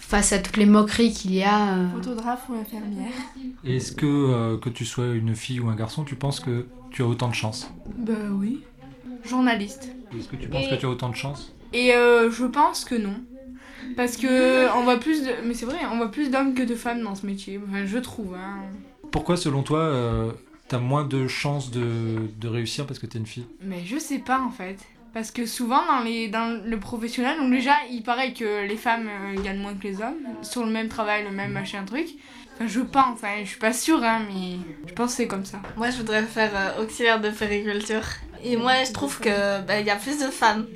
face 0.00 0.32
à 0.32 0.40
toutes 0.40 0.56
les 0.56 0.66
moqueries 0.66 1.12
qu'il 1.12 1.32
y 1.32 1.44
a. 1.44 1.74
euh, 1.74 1.88
Photographe 1.94 2.42
ou 2.48 2.54
infirmière 2.54 3.12
est-ce 3.64 3.92
que, 3.92 4.06
euh, 4.06 4.56
que 4.58 4.68
tu 4.68 4.84
sois 4.84 5.06
une 5.08 5.34
fille 5.36 5.60
ou 5.60 5.68
un 5.68 5.74
garçon, 5.76 6.04
tu 6.04 6.14
penses 6.16 6.40
que 6.40 6.66
tu 6.90 7.02
as 7.02 7.06
autant 7.06 7.28
de 7.28 7.34
chance? 7.34 7.70
Ben 7.96 8.30
oui. 8.32 8.62
Journaliste. 9.24 9.90
Est-ce 10.16 10.28
que 10.28 10.36
tu 10.36 10.48
penses 10.48 10.64
Et- 10.66 10.70
que 10.70 10.74
tu 10.76 10.86
as 10.86 10.88
autant 10.88 11.08
de 11.08 11.16
chance? 11.16 11.54
Et 11.72 11.92
euh, 11.94 12.30
je 12.30 12.44
pense 12.46 12.84
que 12.84 12.94
non. 12.94 13.14
Parce 13.96 14.16
que 14.16 14.72
on 14.76 14.84
voit 14.84 14.98
plus 14.98 15.22
de... 15.22 15.30
Mais 15.44 15.54
c'est 15.54 15.66
vrai, 15.66 15.78
on 15.92 15.96
voit 15.98 16.10
plus 16.10 16.30
d'hommes 16.30 16.54
que 16.54 16.62
de 16.62 16.74
femmes 16.74 17.02
dans 17.02 17.14
ce 17.14 17.26
métier. 17.26 17.60
Enfin, 17.68 17.84
je 17.84 17.98
trouve. 17.98 18.34
Hein. 18.34 18.58
Pourquoi, 19.10 19.36
selon 19.36 19.62
toi, 19.62 19.80
euh, 19.80 20.32
t'as 20.68 20.78
moins 20.78 21.04
de 21.04 21.26
chances 21.28 21.70
de, 21.70 22.30
de 22.38 22.48
réussir 22.48 22.86
parce 22.86 22.98
que 22.98 23.06
t'es 23.06 23.18
une 23.18 23.26
fille 23.26 23.46
Mais 23.62 23.84
je 23.84 23.98
sais 23.98 24.18
pas 24.18 24.40
en 24.40 24.50
fait. 24.50 24.76
Parce 25.14 25.30
que 25.30 25.46
souvent 25.46 25.84
dans, 25.86 26.00
les, 26.04 26.28
dans 26.28 26.62
le 26.64 26.78
professionnel, 26.78 27.38
donc 27.38 27.50
déjà 27.50 27.74
il 27.90 28.02
paraît 28.02 28.34
que 28.34 28.66
les 28.66 28.76
femmes 28.76 29.08
euh, 29.08 29.42
gagnent 29.42 29.58
moins 29.60 29.74
que 29.74 29.82
les 29.84 30.00
hommes 30.00 30.18
sur 30.42 30.64
le 30.64 30.70
même 30.70 30.88
travail, 30.88 31.24
le 31.24 31.30
même 31.30 31.52
machin 31.52 31.84
truc. 31.84 32.06
Enfin 32.54 32.66
je 32.66 32.80
pense, 32.80 33.24
hein, 33.24 33.36
je 33.42 33.48
suis 33.48 33.58
pas 33.58 33.72
sûre, 33.72 34.02
hein, 34.04 34.22
mais 34.28 34.58
je 34.86 34.92
pense 34.92 35.12
que 35.12 35.16
c'est 35.16 35.26
comme 35.26 35.44
ça. 35.46 35.60
Moi, 35.76 35.90
je 35.90 35.96
voudrais 35.96 36.22
faire 36.24 36.50
euh, 36.54 36.82
auxiliaire 36.82 37.20
de 37.20 37.30
périculture. 37.30 38.02
Et 38.44 38.56
moi, 38.56 38.84
je 38.84 38.92
trouve 38.92 39.18
que 39.18 39.62
bah, 39.62 39.80
il 39.80 39.86
y 39.86 39.90
a 39.90 39.96
plus 39.96 40.18
de 40.18 40.26
femmes. 40.30 40.66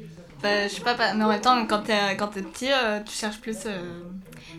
Bah, 0.43 0.67
je 0.67 0.75
sais 0.75 0.81
pas, 0.81 0.95
pas- 0.95 1.13
mais 1.15 1.25
en 1.25 1.29
même 1.29 1.41
temps, 1.41 1.65
quand 1.67 1.83
t'es 1.83 2.17
quand 2.17 2.29
t'es 2.29 2.43
petit, 2.43 2.71
euh, 2.73 3.01
tu 3.05 3.13
cherches 3.15 3.39
plus, 3.41 3.59
euh, 3.67 3.81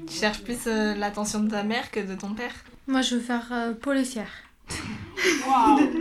tu 0.08 0.14
cherches 0.18 0.42
plus 0.44 0.60
euh, 0.68 0.94
l'attention 0.96 1.40
de 1.42 1.50
ta 1.50 1.64
mère 1.64 1.90
que 1.92 2.00
de 2.00 2.16
ton 2.16 2.34
père. 2.34 2.54
Moi, 2.88 3.02
je 3.02 3.16
veux 3.16 3.22
faire 3.22 3.48
euh, 3.52 3.74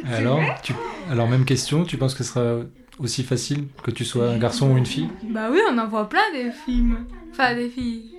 alors, 0.05 0.41
tu, 0.63 0.75
alors, 1.11 1.29
même 1.29 1.45
question, 1.45 1.85
tu 1.85 1.97
penses 1.97 2.15
que 2.15 2.25
ce 2.25 2.33
sera 2.33 2.61
aussi 2.99 3.23
facile 3.23 3.67
que 3.83 3.91
tu 3.91 4.05
sois 4.05 4.29
un 4.31 4.39
garçon 4.39 4.71
ou 4.71 4.77
une 4.77 4.87
fille? 4.87 5.09
Bah 5.25 5.49
oui, 5.51 5.59
on 5.71 5.79
en 5.79 5.87
voit 5.89 6.09
plein 6.09 6.31
des 6.33 6.51
films. 6.51 7.07
Enfin, 7.31 7.55
des 7.55 7.69
filles. 7.69 8.11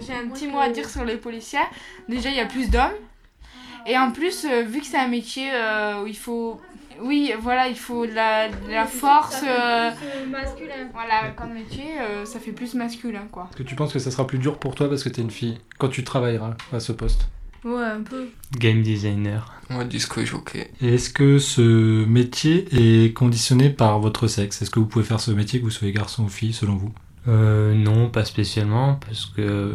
J'ai 0.00 0.14
un 0.14 0.28
petit 0.28 0.46
mot 0.46 0.58
à 0.58 0.70
dire 0.70 0.88
sur 0.88 1.04
les 1.04 1.16
policières. 1.16 1.68
Déjà, 2.08 2.30
il 2.30 2.36
y 2.36 2.40
a 2.40 2.46
plus 2.46 2.70
d'hommes. 2.70 2.92
Et 3.86 3.96
en 3.96 4.10
plus, 4.10 4.44
euh, 4.44 4.62
vu 4.62 4.80
que 4.80 4.86
c'est 4.86 4.98
un 4.98 5.08
métier 5.08 5.50
euh, 5.52 6.02
où 6.02 6.06
il 6.06 6.16
faut. 6.16 6.60
Oui, 7.00 7.32
voilà, 7.40 7.68
il 7.68 7.76
faut 7.76 8.06
de 8.06 8.12
la, 8.12 8.48
de 8.48 8.70
la 8.70 8.86
force. 8.86 9.42
euh, 9.46 9.90
masculin. 10.30 10.88
Voilà, 10.92 11.30
comme 11.36 11.52
métier, 11.52 11.84
euh, 12.00 12.24
ça 12.24 12.40
fait 12.40 12.50
plus 12.52 12.74
masculin, 12.74 13.28
quoi. 13.30 13.46
Est-ce 13.50 13.58
que 13.58 13.62
tu 13.62 13.76
penses 13.76 13.92
que 13.92 13.98
ça 13.98 14.10
sera 14.10 14.26
plus 14.26 14.38
dur 14.38 14.58
pour 14.58 14.74
toi 14.74 14.88
parce 14.88 15.04
que 15.04 15.08
t'es 15.08 15.22
une 15.22 15.30
fille 15.30 15.58
quand 15.78 15.88
tu 15.88 16.02
travailleras 16.02 16.54
à 16.72 16.80
ce 16.80 16.92
poste? 16.92 17.28
Ouais, 17.68 17.84
un 17.84 18.02
peu. 18.02 18.28
Game 18.58 18.82
designer. 18.82 19.52
Jockey. 20.24 20.70
Et 20.80 20.94
est-ce 20.94 21.10
que 21.10 21.38
ce 21.38 22.06
métier 22.06 22.66
est 22.72 23.12
conditionné 23.12 23.68
par 23.68 24.00
votre 24.00 24.26
sexe? 24.26 24.62
Est-ce 24.62 24.70
que 24.70 24.80
vous 24.80 24.86
pouvez 24.86 25.04
faire 25.04 25.20
ce 25.20 25.30
métier 25.30 25.58
que 25.60 25.64
vous 25.64 25.70
soyez 25.70 25.92
garçon 25.92 26.24
ou 26.24 26.28
fille 26.28 26.54
selon 26.54 26.76
vous? 26.76 26.92
Euh, 27.28 27.74
non, 27.74 28.08
pas 28.08 28.24
spécialement, 28.24 28.98
parce 29.06 29.26
que 29.26 29.74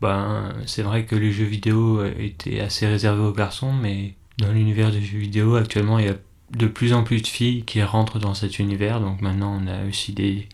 ben, 0.00 0.52
c'est 0.66 0.82
vrai 0.82 1.04
que 1.04 1.14
les 1.14 1.30
jeux 1.30 1.44
vidéo 1.44 2.04
étaient 2.04 2.58
assez 2.58 2.88
réservés 2.88 3.22
aux 3.22 3.32
garçons, 3.32 3.72
mais 3.72 4.14
dans 4.38 4.50
l'univers 4.50 4.90
des 4.90 5.00
jeux 5.00 5.18
vidéo, 5.18 5.54
actuellement, 5.54 6.00
il 6.00 6.06
y 6.06 6.10
a 6.10 6.16
de 6.50 6.66
plus 6.66 6.92
en 6.92 7.04
plus 7.04 7.22
de 7.22 7.26
filles 7.28 7.62
qui 7.64 7.82
rentrent 7.82 8.18
dans 8.18 8.34
cet 8.34 8.58
univers, 8.58 9.00
donc 9.00 9.20
maintenant 9.20 9.60
on 9.62 9.66
a 9.68 9.88
aussi 9.88 10.12
des, 10.12 10.48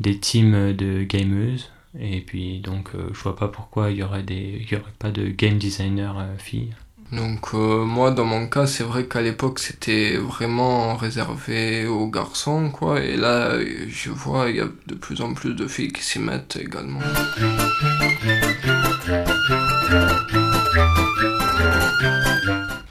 des 0.00 0.18
teams 0.18 0.74
de 0.74 1.02
gameuses, 1.04 1.70
et 1.98 2.20
puis 2.20 2.60
donc 2.60 2.90
euh, 2.94 3.08
je 3.12 3.20
vois 3.20 3.36
pas 3.36 3.48
pourquoi 3.48 3.90
il 3.90 3.98
y 3.98 4.02
aurait, 4.02 4.22
des, 4.22 4.60
il 4.60 4.70
y 4.70 4.74
aurait 4.74 4.92
pas 4.98 5.10
de 5.10 5.28
game 5.28 5.58
designer 5.58 6.18
euh, 6.18 6.36
filles. 6.38 6.72
Donc 7.12 7.54
euh, 7.54 7.84
moi 7.84 8.10
dans 8.10 8.24
mon 8.24 8.46
cas 8.48 8.66
c'est 8.66 8.84
vrai 8.84 9.06
qu'à 9.06 9.22
l'époque 9.22 9.58
c'était 9.60 10.16
vraiment 10.16 10.94
réservé 10.96 11.86
aux 11.86 12.08
garçons 12.08 12.70
quoi 12.70 13.00
et 13.00 13.16
là 13.16 13.52
je 13.88 14.10
vois 14.10 14.50
il 14.50 14.56
y 14.56 14.60
a 14.60 14.68
de 14.86 14.94
plus 14.94 15.22
en 15.22 15.32
plus 15.32 15.54
de 15.54 15.66
filles 15.66 15.92
qui 15.92 16.02
s'y 16.02 16.18
mettent 16.18 16.56
également. 16.56 17.00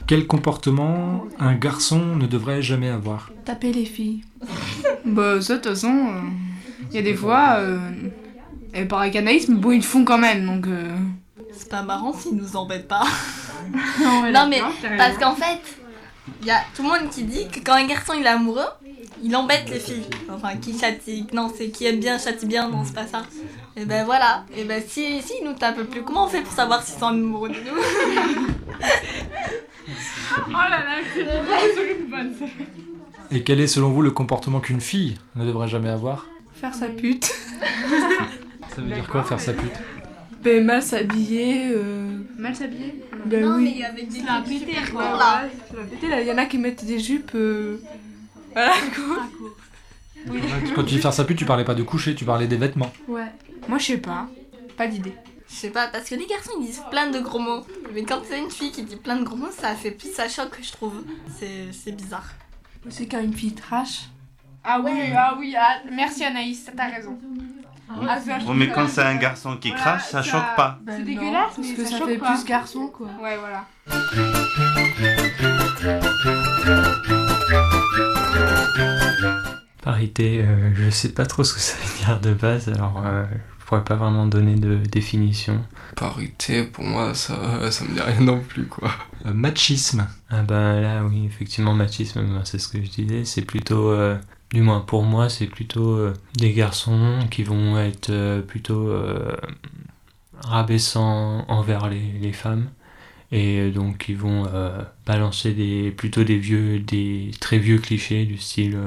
Quel 0.08 0.26
comportement 0.26 1.26
un 1.38 1.54
garçon 1.54 2.16
ne 2.16 2.28
devrait 2.28 2.62
jamais 2.62 2.88
avoir? 2.88 3.30
Taper 3.44 3.74
les 3.74 3.84
filles. 3.84 4.24
bah, 5.06 5.42
ça, 5.42 5.58
de 5.58 5.62
toute 5.62 5.74
façon, 5.74 6.14
il 6.90 6.96
y 6.96 7.00
a 7.00 7.02
des 7.02 7.14
fois. 7.14 7.58
Euh, 7.58 7.78
et 8.78 8.86
pareil 8.86 9.12
qu'Anaïs, 9.12 9.48
mais 9.50 9.56
bon, 9.56 9.72
ils 9.72 9.78
le 9.78 9.82
font 9.84 10.06
quand 10.06 10.18
même, 10.18 10.46
donc. 10.46 10.68
euh, 10.68 10.96
C'est 11.52 11.70
pas 11.70 11.82
marrant 11.82 12.14
s'ils 12.14 12.36
nous 12.36 12.56
embêtent 12.56 12.88
pas. 12.88 13.04
Non, 14.02 14.22
ouais, 14.24 14.32
non 14.34 14.48
mais 14.50 14.62
parce 14.98 15.18
qu'en 15.18 15.36
fait, 15.36 15.60
il 16.42 16.48
y 16.48 16.52
a 16.52 16.60
tout 16.76 16.84
le 16.84 16.90
monde 16.90 17.10
qui 17.12 17.24
dit 17.24 17.48
que 17.48 17.60
quand 17.60 17.74
un 17.74 17.86
garçon 17.88 18.14
il 18.18 18.24
est 18.26 18.30
amoureux, 18.30 18.68
il 19.24 19.36
embête 19.36 19.68
les 19.70 19.80
filles. 19.80 20.06
Enfin, 20.32 20.56
qui 20.58 20.78
châtie. 20.78 21.26
Non, 21.34 21.52
c'est 21.56 21.70
qui 21.70 21.86
aime 21.86 22.00
bien, 22.00 22.20
châtie 22.20 22.46
bien, 22.46 22.70
non, 22.70 22.84
c'est 22.86 22.94
pas 22.94 23.08
ça. 23.08 23.24
Et 23.76 23.86
ben 23.86 24.06
voilà. 24.06 24.44
Et 24.56 24.64
ben 24.64 24.82
si, 24.88 25.22
si 25.22 25.34
il 25.42 25.48
nous 25.48 25.54
tape 25.56 25.82
plus, 25.84 26.04
comment 26.04 26.26
on 26.26 26.28
fait 26.28 26.42
pour 26.42 26.54
savoir 26.54 26.84
s'ils 26.84 27.00
sont 27.00 27.08
amoureux 27.08 27.50
de 27.50 27.56
nous? 27.56 27.82
Oh 30.50 30.52
là 30.52 30.70
là, 30.70 30.98
c'est 31.14 31.22
une 31.22 32.10
bonne 32.10 32.34
ça. 32.40 32.46
Et 33.32 33.44
quel 33.44 33.60
est 33.60 33.68
selon 33.68 33.90
vous 33.92 34.02
le 34.02 34.12
comportement 34.12 34.60
qu'une 34.60 34.82
fille 34.82 35.18
ne 35.36 35.46
devrait 35.46 35.68
jamais 35.68 35.90
avoir? 35.90 36.28
Faire 36.54 36.74
sa 36.74 36.88
pute. 36.88 37.34
Ça 38.78 38.84
veut 38.84 38.94
dire 38.94 39.08
quoi 39.08 39.24
faire 39.24 39.40
sa 39.40 39.54
pute 39.54 39.72
Ben, 40.44 40.64
mal 40.64 40.84
s'habiller. 40.84 41.72
Euh... 41.74 42.20
Mal 42.38 42.56
s'habiller 42.56 43.04
Ben 43.26 43.44
Non, 43.44 43.56
oui. 43.56 43.84
mais 43.96 44.04
des 44.04 44.22
la 44.22 44.42
quoi. 44.92 45.04
courtes, 45.04 45.20
là. 45.20 45.44
Ouais, 45.74 45.84
c'est 46.00 46.08
la 46.08 46.16
là. 46.18 46.22
Il 46.22 46.28
y 46.28 46.32
en 46.32 46.38
a 46.38 46.46
qui 46.46 46.60
mettent 46.60 46.86
des 46.86 47.00
jupes. 47.00 47.32
euh, 47.34 47.82
Voilà, 48.54 48.74
quoi. 48.96 49.26
Oui. 50.30 50.42
Quand 50.76 50.84
tu 50.84 50.94
dis 50.94 51.02
faire 51.02 51.12
sa 51.14 51.24
pute, 51.26 51.40
tu 51.40 51.46
parlais 51.46 51.66
pas 51.66 51.74
de 51.74 51.82
coucher, 51.82 52.14
tu 52.14 52.24
parlais 52.24 52.46
des 52.46 52.58
vêtements. 52.58 52.94
Ouais. 53.08 53.26
Moi, 53.68 53.80
je 53.80 53.86
sais 53.86 53.98
pas. 53.98 54.28
Pas 54.78 54.86
d'idée. 54.88 55.14
Je 55.50 55.56
sais 55.56 55.70
pas, 55.72 55.88
parce 55.88 56.08
que 56.08 56.14
les 56.14 56.28
garçons 56.28 56.52
ils 56.60 56.68
disent 56.68 56.84
plein 56.92 57.10
de 57.10 57.20
gros 57.20 57.40
mots. 57.40 57.66
Mais 57.96 58.04
quand 58.04 58.22
c'est 58.30 58.38
une 58.38 58.52
fille 58.52 58.70
qui 58.72 58.84
dit 58.84 58.98
plein 58.98 59.16
de 59.16 59.24
gros 59.24 59.38
mots, 59.38 59.50
ça 59.58 59.74
fait 59.74 59.92
plus 59.92 60.14
ça 60.14 60.28
choque, 60.30 60.60
je 60.62 60.72
trouve. 60.74 61.02
C'est 61.40 61.72
c'est 61.72 61.94
bizarre. 61.94 62.30
C'est 62.90 63.08
quand 63.08 63.22
une 63.24 63.34
fille 63.34 63.54
trash. 63.56 64.10
Ah 64.64 64.82
oui, 64.84 64.92
ah 65.16 65.36
oui, 65.40 65.56
ah, 65.58 65.78
merci 65.92 66.26
Anaïs, 66.26 66.70
t'as 66.76 66.90
raison. 66.90 67.18
Ah, 67.90 68.20
Bon, 68.46 68.54
mais 68.54 68.70
quand 68.70 68.88
c'est 68.88 69.02
un 69.02 69.16
garçon 69.16 69.58
qui 69.58 69.70
Voilà, 69.70 69.84
crache, 69.84 70.04
ça 70.10 70.22
choque 70.22 70.56
pas. 70.56 70.80
Ben 70.84 70.96
C'est 70.98 71.04
dégueulasse, 71.04 71.56
parce 71.56 71.58
mais 71.68 71.74
que 71.74 71.84
ça 71.86 71.92
ça 71.92 71.98
choque 71.98 72.08
fait 72.10 72.18
pas. 72.18 72.34
plus 72.34 72.46
garçon, 72.46 72.88
quoi. 72.88 73.08
Ouais, 73.22 73.38
voilà. 73.38 73.66
Parité, 79.82 80.42
euh, 80.44 80.72
je 80.76 80.90
sais 80.90 81.10
pas 81.10 81.26
trop 81.26 81.44
ce 81.44 81.54
que 81.54 81.60
ça 81.60 81.76
veut 81.78 82.06
dire 82.06 82.20
de 82.20 82.34
base, 82.34 82.68
alors 82.68 83.02
euh, 83.06 83.24
je 83.60 83.66
pourrais 83.66 83.84
pas 83.84 83.96
vraiment 83.96 84.26
donner 84.26 84.56
de 84.56 84.76
définition. 84.78 85.64
Parité 85.96 86.64
pour 86.64 86.84
moi 86.84 87.14
ça, 87.14 87.72
ça 87.72 87.86
me 87.86 87.94
dit 87.94 88.02
rien 88.02 88.20
non 88.20 88.42
plus 88.42 88.66
quoi. 88.66 88.92
Euh, 89.26 89.34
machisme. 89.34 90.08
Ah 90.30 90.42
ben 90.42 90.82
là 90.82 91.04
oui, 91.06 91.26
effectivement, 91.26 91.74
machisme, 91.74 92.22
ben, 92.22 92.42
c'est 92.44 92.60
ce 92.60 92.68
que 92.68 92.84
je 92.84 92.90
disais, 92.90 93.24
c'est 93.24 93.44
plutôt, 93.44 93.92
euh, 93.92 94.18
du 94.52 94.62
moins 94.62 94.80
pour 94.80 95.04
moi, 95.04 95.30
c'est 95.30 95.48
plutôt 95.48 95.96
euh, 95.96 96.14
des 96.36 96.54
garçons 96.54 97.20
qui 97.30 97.44
vont 97.44 97.78
être 97.78 98.10
euh, 98.10 98.42
plutôt 98.42 98.88
euh, 98.88 99.36
rabaissants 100.40 101.46
envers 101.50 101.90
les, 101.90 102.14
les 102.22 102.34
femmes 102.34 102.70
et 103.30 103.72
donc 103.72 104.08
ils 104.08 104.16
vont 104.16 104.46
balancer 105.06 105.52
des, 105.52 105.92
plutôt 105.92 106.24
des 106.24 106.38
vieux, 106.38 106.80
des 106.80 107.32
très 107.42 107.58
vieux 107.58 107.78
clichés 107.78 108.24
du 108.24 108.38
style 108.38 108.80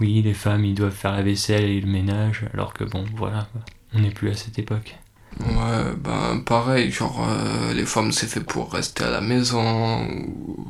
oui, 0.00 0.22
les 0.22 0.32
femmes 0.32 0.64
ils 0.64 0.74
doivent 0.74 0.94
faire 0.94 1.12
la 1.12 1.20
vaisselle 1.20 1.64
et 1.64 1.78
le 1.78 1.86
ménage, 1.86 2.46
alors 2.54 2.72
que 2.72 2.84
bon, 2.84 3.04
voilà, 3.16 3.48
on 3.92 3.98
n'est 3.98 4.10
plus 4.10 4.30
à 4.30 4.34
cette 4.34 4.58
époque. 4.58 4.96
Ouais, 5.40 5.92
ben 6.02 6.40
pareil, 6.46 6.90
genre 6.90 7.28
les 7.74 7.84
femmes 7.84 8.12
c'est 8.12 8.28
fait 8.28 8.40
pour 8.40 8.72
rester 8.72 9.04
à 9.04 9.10
la 9.10 9.20
maison 9.20 10.06
ou, 10.06 10.66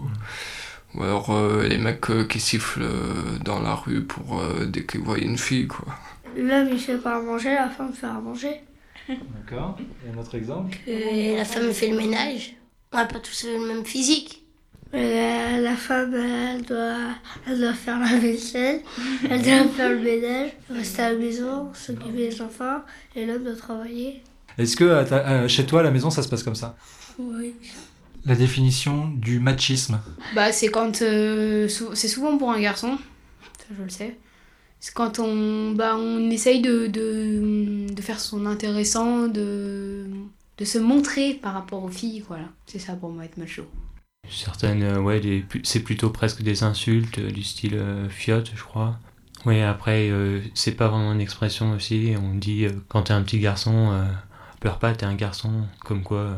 ou 0.95 1.03
alors 1.03 1.31
euh, 1.31 1.67
les 1.67 1.79
mecs 1.79 2.09
euh, 2.11 2.25
qui 2.25 2.41
sifflent 2.41 2.83
euh, 2.83 3.39
dans 3.45 3.61
la 3.61 3.75
rue 3.75 4.05
pour 4.05 4.41
euh, 4.41 4.65
dès 4.67 4.85
qu'ils 4.85 5.01
voient 5.01 5.19
une 5.19 5.39
fille 5.39 5.67
quoi. 5.67 5.87
L'homme 6.37 6.69
il 6.73 6.79
fait 6.79 6.99
pas 6.99 7.17
à 7.17 7.21
manger, 7.21 7.55
la 7.55 7.69
femme 7.69 7.93
fait 7.93 8.07
à 8.07 8.13
manger. 8.21 8.61
D'accord. 9.09 9.77
Et 10.05 10.11
un 10.17 10.21
autre 10.21 10.35
exemple? 10.35 10.77
Et 10.87 11.37
la 11.37 11.45
femme 11.45 11.73
fait 11.73 11.89
le 11.91 11.97
ménage. 11.97 12.55
On 12.93 12.97
n'a 12.97 13.07
pas 13.07 13.21
tous 13.21 13.45
le 13.47 13.67
même 13.67 13.85
physique. 13.85 14.43
La, 14.93 15.61
la 15.61 15.75
femme, 15.77 16.15
elle 16.15 16.63
doit, 16.63 16.97
elle 17.47 17.59
doit 17.61 17.75
faire 17.75 17.99
la 17.99 18.17
vaisselle, 18.19 18.81
elle 19.29 19.43
doit 19.43 19.69
faire 19.77 19.91
le 19.91 19.99
ménage, 19.99 20.53
rester 20.71 21.03
à 21.03 21.13
la 21.13 21.19
maison, 21.19 21.71
s'occuper 21.75 22.31
des 22.31 22.41
enfants, 22.41 22.81
et 23.15 23.27
l'homme 23.27 23.43
doit 23.45 23.57
travailler. 23.57 24.23
Est-ce 24.57 24.77
que 24.77 24.85
à 24.85 25.05
ta- 25.05 25.27
à- 25.27 25.49
chez 25.49 25.67
toi, 25.67 25.81
à 25.81 25.83
la 25.83 25.91
maison, 25.91 26.09
ça 26.09 26.23
se 26.23 26.29
passe 26.29 26.43
comme 26.43 26.55
ça? 26.55 26.77
Oui. 27.19 27.55
La 28.27 28.35
définition 28.35 29.09
du 29.09 29.41
machisme. 29.41 30.01
Bah, 30.35 30.53
c'est 30.53 30.69
quand. 30.69 31.03
euh, 31.03 31.69
sou- 31.69 31.95
c'est 31.95 32.09
souvent 32.09 32.37
pour 32.37 32.51
un 32.51 32.61
garçon, 32.61 32.99
ça 33.59 33.67
je 33.77 33.83
le 33.83 33.89
sais. 33.91 34.17
C'est 34.81 34.95
quand 34.95 35.19
on, 35.21 35.73
bah, 35.73 35.97
on 35.97 36.31
essaye 36.31 36.61
de, 36.63 36.87
de, 36.89 37.93
de 37.93 38.03
faire 38.03 38.21
son 38.21 38.47
intéressant, 38.47 39.29
de, 39.29 40.07
de 40.59 40.65
se 40.65 40.79
montrer 40.79 41.35
par 41.35 41.55
rapport 41.55 41.85
aux 41.85 41.89
filles, 41.91 42.25
voilà. 42.29 42.47
C'est 42.67 42.79
ça 42.81 42.95
pour 42.95 43.11
moi 43.11 43.25
être 43.25 43.39
macho. 43.39 43.65
Certaines, 44.29 44.83
euh, 44.83 45.01
ouais, 45.01 45.45
c'est 45.63 45.83
plutôt 45.83 46.11
presque 46.11 46.43
des 46.43 46.63
insultes 46.65 47.19
euh, 47.19 47.31
du 47.31 47.43
style 47.43 47.75
euh, 47.77 48.09
fiotte, 48.09 48.51
je 48.55 48.63
crois. 48.65 48.99
Oui, 49.45 49.61
après, 49.63 50.11
euh, 50.11 50.41
c'est 50.55 50.73
pas 50.77 50.89
vraiment 50.89 51.13
une 51.13 51.21
expression 51.21 51.73
aussi. 51.73 52.15
On 52.21 52.35
dit 52.35 52.67
euh, 52.67 52.73
quand 52.89 53.05
t'es 53.05 53.13
un 53.15 53.23
petit 53.23 53.39
garçon, 53.39 53.93
euh, 53.93 54.05
pleure 54.61 54.79
pas, 54.79 54.95
t'es 54.95 55.07
un 55.07 55.15
garçon. 55.15 55.67
Comme 55.85 56.03
quoi, 56.03 56.19
euh, 56.19 56.35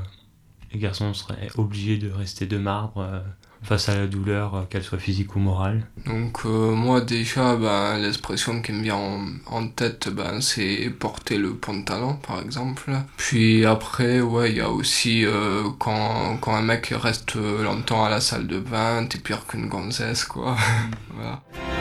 les 0.72 0.78
garçons 0.78 1.14
seraient 1.14 1.48
obligés 1.56 1.96
de 1.98 2.10
rester 2.10 2.46
de 2.46 2.58
marbre 2.58 3.00
euh, 3.00 3.20
face 3.62 3.88
à 3.88 3.96
la 3.96 4.06
douleur, 4.06 4.54
euh, 4.54 4.62
qu'elle 4.68 4.82
soit 4.82 4.98
physique 4.98 5.34
ou 5.34 5.38
morale. 5.38 5.86
Donc 6.06 6.40
euh, 6.44 6.72
moi 6.74 7.00
déjà 7.00 7.56
ben, 7.56 7.98
l'expression 7.98 8.60
qui 8.60 8.72
me 8.72 8.82
vient 8.82 8.98
en, 9.46 9.68
tête 9.68 10.08
ben, 10.08 10.40
c'est 10.40 10.90
porter 10.90 11.38
le 11.38 11.54
pantalon 11.54 12.16
par 12.16 12.40
exemple. 12.40 12.90
Puis 13.16 13.64
après 13.64 14.20
ouais 14.20 14.50
il 14.50 14.58
y 14.58 14.60
a 14.60 14.70
aussi 14.70 15.24
quand, 15.78 16.38
quand 16.40 16.54
un 16.54 16.62
mec 16.62 16.92
reste 16.96 17.34
longtemps 17.36 18.04
à 18.04 18.10
la 18.10 18.20
salle 18.20 18.46
de 18.46 18.60
bain 18.60 19.06
t'es 19.06 19.18
pire 19.18 19.46
qu'une 19.46 19.68
gonzesse 19.68 20.24
quoi. 20.24 20.56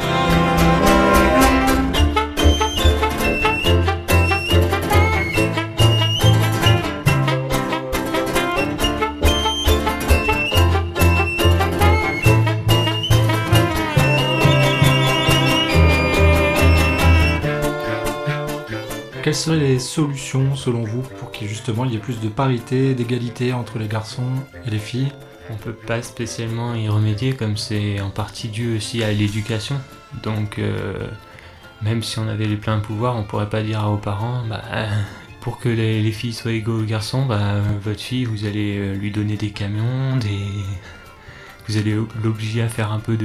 Quelles 19.27 19.35
seraient 19.35 19.59
les 19.59 19.79
solutions, 19.79 20.55
selon 20.55 20.85
vous, 20.85 21.01
pour 21.01 21.33
qu'il 21.33 21.49
justement 21.49 21.83
il 21.83 21.91
y 21.91 21.95
ait 21.97 21.99
plus 21.99 22.21
de 22.21 22.29
parité, 22.29 22.95
d'égalité 22.95 23.51
entre 23.51 23.77
les 23.77 23.89
garçons 23.89 24.23
et 24.65 24.69
les 24.69 24.79
filles? 24.79 25.11
On 25.49 25.55
peut 25.55 25.73
pas 25.73 26.01
spécialement 26.01 26.73
y 26.75 26.87
remédier 26.87 27.35
comme 27.35 27.57
c'est 27.57 27.99
en 27.99 28.09
partie 28.09 28.47
dû 28.47 28.77
aussi 28.77 29.03
à 29.03 29.11
l'éducation. 29.11 29.81
Donc 30.23 30.59
euh, 30.59 31.09
même 31.81 32.03
si 32.03 32.19
on 32.19 32.29
avait 32.29 32.45
les 32.45 32.55
pleins 32.55 32.79
pouvoirs, 32.79 33.17
on 33.17 33.23
pourrait 33.23 33.49
pas 33.49 33.63
dire 33.63 33.85
aux 33.91 33.97
parents 33.97 34.45
bah, 34.49 34.61
pour 35.41 35.59
que 35.59 35.67
les, 35.67 36.01
les 36.01 36.11
filles 36.13 36.31
soient 36.31 36.53
égaux 36.53 36.79
aux 36.79 36.85
garçons, 36.85 37.25
bah, 37.25 37.55
votre 37.83 37.99
fille 37.99 38.23
vous 38.23 38.45
allez 38.45 38.77
euh, 38.77 38.93
lui 38.93 39.11
donner 39.11 39.35
des 39.35 39.49
camions, 39.49 40.15
des 40.15 40.39
vous 41.67 41.75
allez 41.75 41.97
l'obliger 42.23 42.61
à 42.61 42.69
faire 42.69 42.93
un 42.93 42.99
peu 42.99 43.17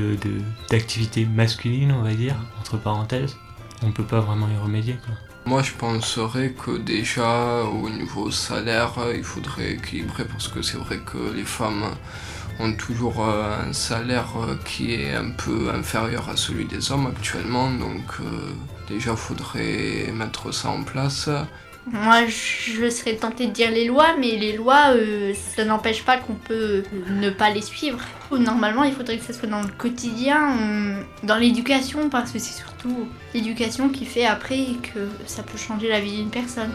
d'activité 0.68 1.26
masculine, 1.26 1.92
on 1.92 2.02
va 2.02 2.14
dire, 2.14 2.34
entre 2.58 2.76
parenthèses. 2.76 3.36
On 3.84 3.92
peut 3.92 4.02
pas 4.02 4.18
vraiment 4.18 4.48
y 4.48 4.60
remédier. 4.60 4.96
Moi 5.44 5.62
je 5.62 5.72
penserais 5.72 6.50
que 6.52 6.78
déjà 6.78 7.64
au 7.64 7.90
niveau 7.90 8.30
salaire 8.30 8.92
il 9.14 9.24
faudrait 9.24 9.72
équilibrer 9.72 10.24
parce 10.24 10.48
que 10.48 10.62
c'est 10.62 10.78
vrai 10.78 10.98
que 10.98 11.32
les 11.34 11.44
femmes 11.44 11.84
ont 12.60 12.72
toujours 12.74 13.26
euh, 13.26 13.68
un 13.68 13.72
salaire 13.72 14.28
euh, 14.38 14.54
qui 14.64 14.94
est 14.94 15.14
un 15.14 15.30
peu 15.30 15.70
inférieur 15.74 16.28
à 16.28 16.36
celui 16.36 16.64
des 16.66 16.92
hommes 16.92 17.06
actuellement 17.06 17.70
donc 17.70 18.20
euh, 18.20 18.52
déjà 18.88 19.16
faudrait 19.16 20.12
mettre 20.14 20.52
ça 20.52 20.68
en 20.68 20.84
place. 20.84 21.28
Moi, 21.90 22.26
je 22.26 22.88
serais 22.90 23.16
tentée 23.16 23.46
de 23.46 23.52
dire 23.52 23.70
les 23.70 23.86
lois, 23.86 24.14
mais 24.18 24.36
les 24.36 24.52
lois, 24.52 24.94
euh, 24.94 25.34
ça 25.34 25.64
n'empêche 25.64 26.04
pas 26.04 26.16
qu'on 26.16 26.34
peut 26.34 26.84
ne 27.10 27.30
pas 27.30 27.50
les 27.50 27.62
suivre. 27.62 27.98
Normalement, 28.30 28.84
il 28.84 28.92
faudrait 28.92 29.18
que 29.18 29.24
ça 29.24 29.32
soit 29.32 29.48
dans 29.48 29.62
le 29.62 29.68
quotidien, 29.68 30.56
euh, 30.58 31.02
dans 31.24 31.36
l'éducation, 31.36 32.08
parce 32.08 32.30
que 32.30 32.38
c'est 32.38 32.56
surtout 32.56 33.08
l'éducation 33.34 33.88
qui 33.88 34.04
fait 34.04 34.24
après 34.24 34.66
que 34.82 35.08
ça 35.26 35.42
peut 35.42 35.58
changer 35.58 35.88
la 35.88 36.00
vie 36.00 36.18
d'une 36.18 36.30
personne. 36.30 36.70